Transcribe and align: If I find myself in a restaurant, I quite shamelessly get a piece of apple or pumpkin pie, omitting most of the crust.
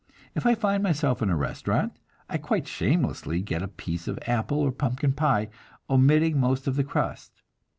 If 0.33 0.47
I 0.47 0.55
find 0.55 0.81
myself 0.81 1.21
in 1.21 1.29
a 1.29 1.35
restaurant, 1.35 1.93
I 2.27 2.39
quite 2.39 2.67
shamelessly 2.67 3.43
get 3.43 3.61
a 3.61 3.67
piece 3.67 4.07
of 4.07 4.17
apple 4.25 4.57
or 4.59 4.71
pumpkin 4.71 5.13
pie, 5.13 5.49
omitting 5.91 6.39
most 6.39 6.65
of 6.65 6.75
the 6.75 6.83
crust. 6.83 7.43